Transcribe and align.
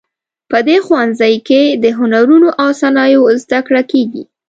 په 0.51 0.57
دې 0.67 0.77
ښوونځي 0.85 1.35
کې 1.47 1.61
د 1.83 1.85
هنرونو 1.99 2.49
او 2.61 2.69
صنایعو 2.81 3.27
زده 3.43 3.59
کړه 3.67 3.81
کیږي 3.91 4.23